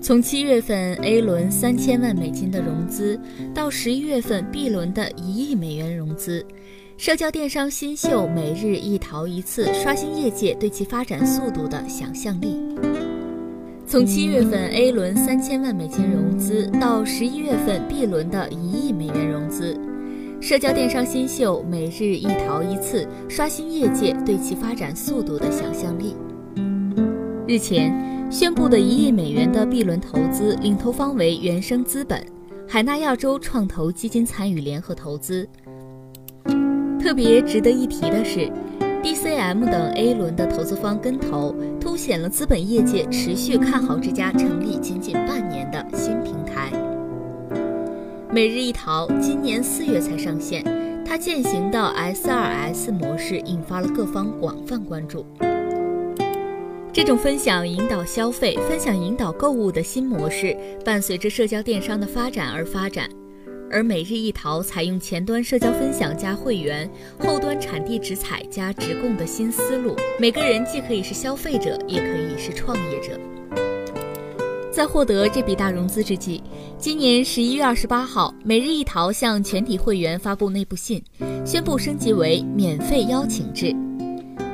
[0.00, 3.18] 从七月份 A 轮三千万美金的融资，
[3.52, 6.44] 到十一月份 B 轮的一亿美元融资，
[6.96, 12.56] 社交电商新秀每日一淘一次，刷新业界对其发展速度的想象力。
[13.86, 19.76] 从七月份 A 轮三千万美金融资，到十一月份 B 轮的一亿美元融资，
[20.40, 26.14] 社交电商新秀每日一淘一次，刷新业界对其发展速度的想象力。
[27.48, 28.17] 日前。
[28.30, 32.22] 宣布的一亿美元的 B 轮投资，领投方为原生资本、
[32.68, 35.48] 海纳亚洲创投基金参与联合投资。
[37.00, 38.50] 特别值得一提的是
[39.02, 46.70] ，DCM 等 A 轮的投资方跟投，凸显了资本业界持续看好这家成立仅仅半年的新平台。
[48.30, 50.62] 每日一淘今年四月才上线，
[51.02, 55.24] 它践行的 S2S 模式引发了各方广泛关注。
[56.98, 63.08] 这种分享引导消费、分享引导购物的新模式，伴随着社交电商的发展而发展。
[63.70, 66.90] 而每日一淘采用前端社交分享加会员，
[67.20, 73.16] 后端产地直采加直供的新思路，每个人既可以是消费者，也可以是创业者。
[74.72, 76.42] 在获得这笔大融资之际，
[76.78, 81.00] 今年十一月二十八号，每日一淘向全体会员发布内部信，
[81.46, 83.72] 宣布升级为免费邀请制。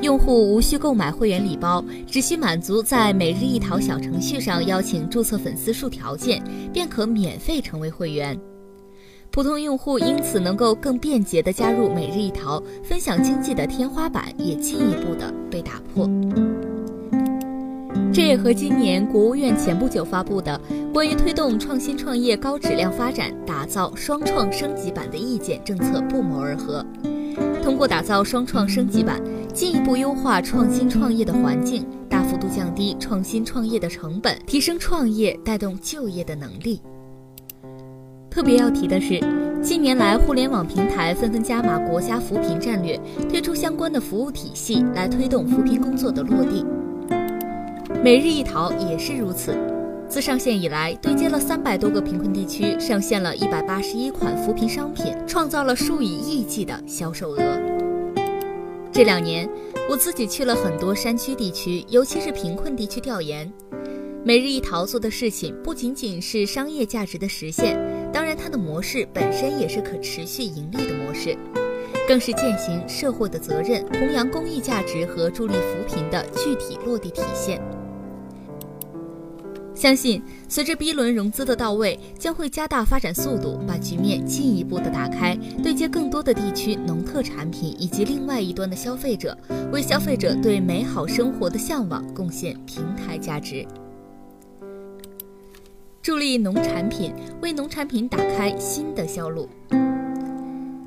[0.00, 6.42] 用户无需购买会员礼包，只需满足在每日一淘小程序上邀请注册粉丝数条件，
[6.72, 8.38] 便可免费成为会员。
[9.30, 16.08] 普通用户因此能够更便捷地加入每日一淘，分享经济的天花板也进一步的被打破。
[18.12, 20.58] 这也和今年国务院前不久发布的
[20.92, 26.84] 关于推动创新创业高质量发展、打造双创升级版的意见政策不谋而合。
[27.62, 29.22] 通过打造双创升级版，
[29.60, 36.80] 进一步优化创新创业的环境，大幅度降低创新创业的成本，提升创业带动就业的能力。
[38.30, 39.20] 特别要提的是，
[39.62, 46.64] 近年来互联网平台纷纷加码国家扶贫战略，推出相关的服务体系来推动扶贫工作的落地。
[48.02, 49.54] 每日一淘也是如此。
[50.08, 57.69] 自上线以来，对接了三百多个贫困地区，上线了一百八十一款扶贫商品，创造了数以亿计的销售额。
[58.92, 59.48] 这两年，
[59.88, 63.50] 我自己去了很多山区地区，尤其是贫困地区调研。
[64.24, 67.78] 每日一淘做的事情不仅仅是商业价值的实现，
[68.12, 71.36] 当然它的模式本身也是可持续盈利的模式，
[72.08, 77.62] 更是践行社会的责任、弘扬公益价值和助力扶贫的具体落地体现。
[79.80, 89.34] 相信随着 B 轮融资的到位，将会加大发展速度，把局面进一步的打开，对接更多的地区农特产品以及另外一端的消费者，
[89.72, 93.66] 为消费者对美好生活的向往贡献平台价值，
[96.02, 99.48] 助力农产品，为农产品打开新的销路。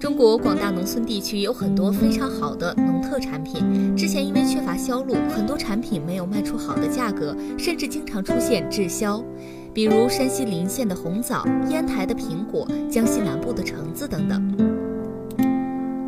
[0.00, 9.22] 中国广大农村地区有很多非常好的农特产品，之前因为缺乏销路，很多产品没有卖出好的价格，甚至经常出现滞销。
[9.74, 14.42] 比如山西临县的红枣、烟台的苹果、江西南部的橙子等等。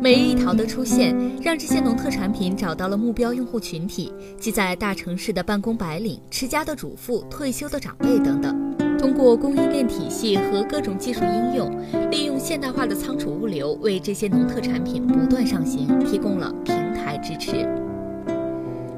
[0.01, 8.72] 每日一淘的出现，让这些农特产品找到了目标用户群体，即在大城市的办公白领、持家的主妇、退休的长辈等等。
[9.03, 17.67] 通过供应链体系和各种技术应用，利用现代化的仓储物流，为这些农特产品不断上行提供了平台支持。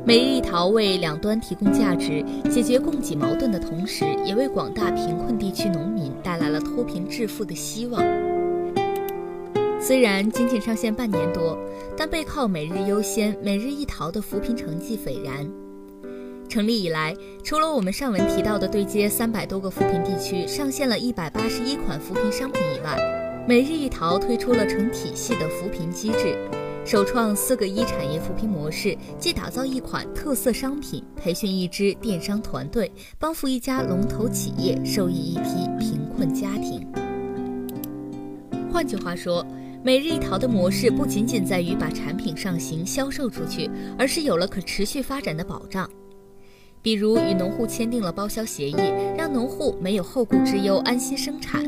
[0.05, 7.99] 每日一淘为两端提供价值，解决供给矛盾的同时，也为广大贫困地区农民带来了脱贫致富的希望。
[9.81, 11.57] 虽然仅仅上线半年多，
[11.97, 15.49] 但背靠每日优先、每日一淘的扶贫成绩斐然。
[16.55, 22.97] 成立以来，除了我们上文提到的对接三百多个扶贫地区，上线了一百八十一款扶贫商品以外，
[23.45, 26.37] 每日一淘推出了成体系的扶贫机制，
[26.85, 36.87] 首创四个一产业扶贫模式，即打造一款特色商品，培训一支电商团队，帮扶一家龙头企业，受益一批贫困家庭。
[38.71, 39.45] 换句话说，
[39.83, 43.69] 每日一淘的模式不仅仅在于把产品上行销售出去，
[43.99, 45.89] 而是有了可持续发展的保障。
[46.85, 48.75] 比如与农户签订了包销协议，
[49.17, 51.63] 让农户没有后顾之忧，安心生产；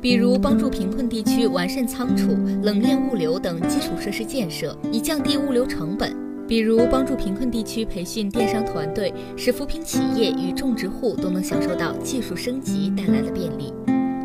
[0.00, 2.30] 比如帮助贫困地区完善仓储、
[2.62, 6.10] 冷链物流等基础设施建设，以降低物流成本；
[6.48, 13.70] 比如帮助贫困地区培训电商团队，使扶贫企业与种植户都能享受到技术升级带来的便利。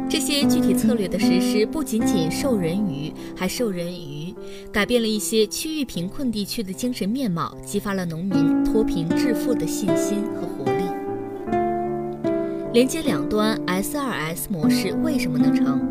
[0.09, 4.18] 这些具体策略的实施，不仅仅授人鱼，还授人鱼，
[4.71, 10.83] 改变了一些区域贫困地区的精神面貌，激发了农民脱贫致富的信心和活力。
[12.71, 15.81] 连接两端 S2S 模式为什么能成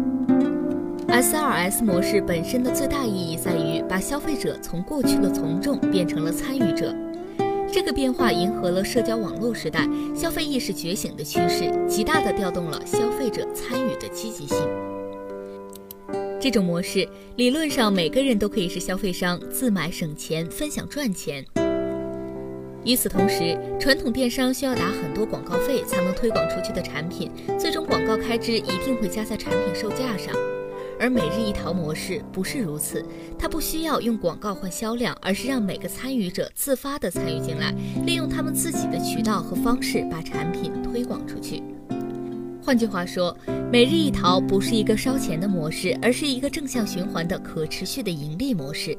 [1.09, 6.95] ？S2S 模式本身的最大意义在于把消费者从过去的从众变成了参与者。
[7.71, 14.57] 这个变化迎合了社交网络时代消费意识觉醒的趋势，极大地调动了消费者参与的积极性。
[16.41, 21.45] 这种模式理论上每个人都可以是消费商，自买省钱，分享赚钱。
[22.85, 30.33] 与此同时，传统电商需要打很多广告费才能推广出去的产品，最终广告开支一定会加在产品售价上。
[31.01, 33.05] 而每日一淘模式不是如此，
[33.37, 37.75] 它不需要用广告换销量，而是让每个参与者自发地参与进来，
[38.07, 41.63] 利用他们自己的渠道和方式把产品推广出去。
[42.63, 43.37] 换句话说，
[43.71, 48.97] 每日一淘不是一个烧钱的模式，而是一个正向循环的可持续的盈利模式。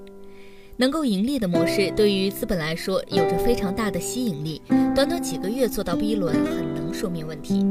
[0.78, 4.62] 能够盈利的模式，对于资本来说有着非常大的吸引力，
[4.94, 7.66] 短短几个月做到 B 轮，很能说明问题。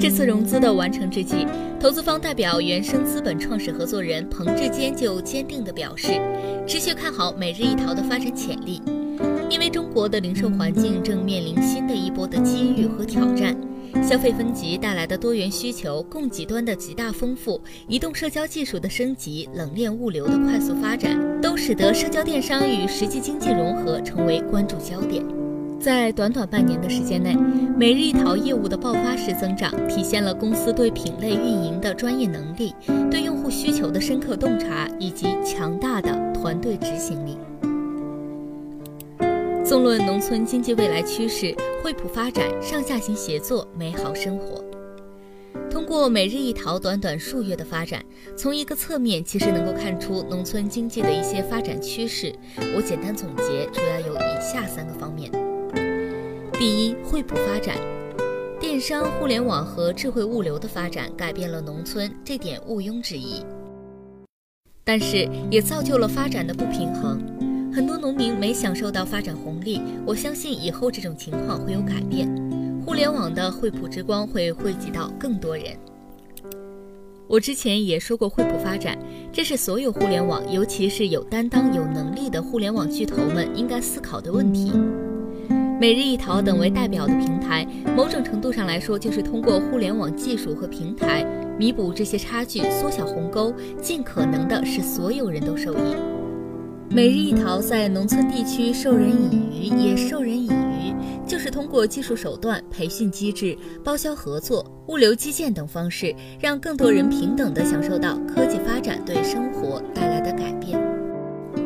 [0.00, 1.46] 这次融资的完成之际，
[1.78, 6.08] 投资方代表原生资本创始合伙人彭志坚就坚定地表示，
[6.66, 8.82] 持续看好每日一淘的发展潜力，
[9.48, 13.56] 因为中国的零售环境正面临新的一波的机遇和挑战，
[14.02, 25.24] 消费分级带来的多元需求、供给端的极大丰富、移动社交技术的升级、冷链物流的快速发展，都使得社交电商与实际经济融合成为关注焦点。
[25.80, 27.36] 在短短半年的时间内，
[27.76, 32.74] 每日一淘业务的爆发式增长，体现了公司对品类运营的专业能力、
[33.10, 37.36] 对用户需求的深刻洞察以及强大的团队执行力。
[39.68, 44.64] 纵论农村经济未来趋势，惠普发展、上下行协作、美好生活。
[45.70, 48.02] 通过每日一淘短短数月的发展，
[48.34, 52.34] 从一个侧面其实能够看出农村经济的一些发展趋势。
[52.74, 55.30] 我简单总结，主要有以下三个方面。
[56.54, 57.76] 第一，惠普发展，
[58.58, 63.44] 电商、互联网和智慧物流的发展改变了农村，这点毋庸置疑。
[64.82, 67.20] 但是也造就了发展的不平衡，
[67.78, 69.80] 很多农民没享受到发展红利。
[70.04, 72.28] 我相信以后这种情况会有改变，
[72.84, 75.66] 互联网的惠普之光会惠及到更多人。
[77.28, 78.98] 我之前也说过，惠普发展，
[79.32, 84.72] 这是所有互联网，尤其是有担当、有能力的互联网巨头们应该思考的问题。
[85.80, 87.64] 每日一淘等为代表的平台，
[87.96, 91.24] 某种程度上来说，就是通过互联网技术和平台
[91.56, 95.94] 弥补这些差距，缩小鸿沟，尽可能的使所有人都受益。
[96.90, 100.94] 每日一淘在农村地区授人以渔，也授人以渔，
[101.26, 110.80] 就是通过技术手段、培训机制、包销合作、物流基建等方式，让更多人平等地享受到科技发展对生活带来的改变。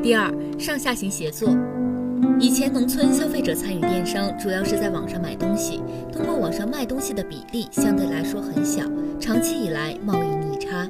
[0.03, 1.49] 第二，上下行协作。
[2.41, 5.81] 以前农村消费者参与电商，主要是在网上买东西，
[6.13, 8.83] 通过网上卖东西的比例相对来说很小，
[9.21, 10.89] 长期以来贸易逆差。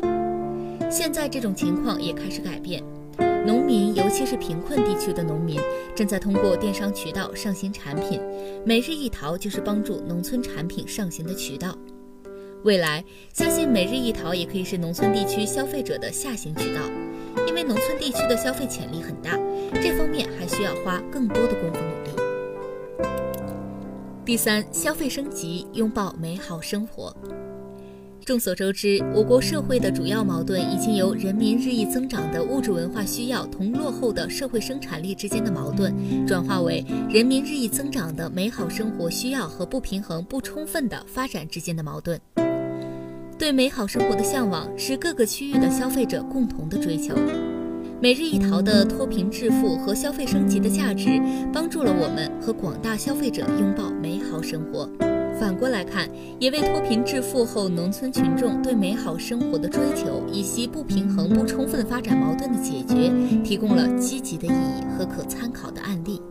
[0.90, 2.82] 现在这种情况也开始改变，
[3.44, 5.60] 农民，尤其是贫困地区的农民，
[5.96, 8.20] 正在通过电商渠道上新产品，
[8.64, 11.76] 每日一淘就是帮助农村产品上行的渠道。
[12.62, 16.80] 未来，相信每日一淘也可以是农村地区消费者的下行渠道。
[17.48, 19.36] 因为农村地区的消费潜力很大，
[19.74, 23.08] 这方面还需要花更多的功夫努力。
[24.24, 27.12] 第三，消费升级，拥抱美好生活。
[28.24, 35.92] 众所周知，我国社会的主要矛盾已经由人民日益增长的物质文化需要同落后的社会生产力之间的矛盾，
[36.26, 42.20] 转化为人民日益增长的美好生活需要和不平衡不充分的发展之间的矛盾。
[43.38, 47.14] 对美好生活的向往是各个区域的消费者共同的追求。
[48.00, 51.20] 每日一淘的脱贫致富和消费升级的价值，
[51.52, 54.88] 帮助了我们和广大消费者拥抱美好生活。
[55.42, 56.08] 反过来看，
[56.38, 66.22] 也为脱贫致富后农村群众对美好生活的追求以及不平衡不充分发展矛盾的解决，提供了积极的意义和可参考的案例。